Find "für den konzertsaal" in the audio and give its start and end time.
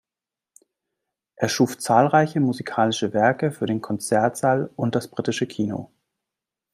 3.51-4.71